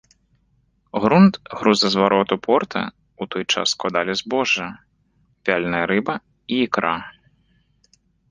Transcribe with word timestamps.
Грунт 1.01 1.33
грузазвароту 1.59 2.35
порта 2.47 2.81
ў 2.85 3.23
той 3.35 3.43
час 3.55 3.67
складалі 3.77 4.13
збожжа, 4.23 4.67
вяленая 5.49 5.85
рыба 5.91 6.15
і 6.55 6.63
ікра. 6.69 6.95